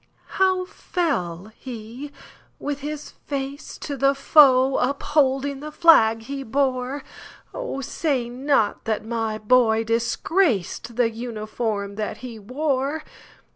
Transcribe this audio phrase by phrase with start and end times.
[0.41, 7.03] "How fell he,—with his face to the foe, Upholding the flag he bore?
[7.53, 13.03] Oh, say not that my boy disgracedThe uniform that he wore!"